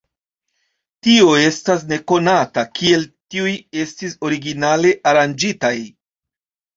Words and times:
Tio 1.07 1.33
estas 1.41 1.83
nekonata, 1.91 2.63
kiel 2.79 3.05
tiuj 3.35 3.51
estis 3.83 4.15
originale 4.31 4.95
aranĝitaj. 5.13 5.75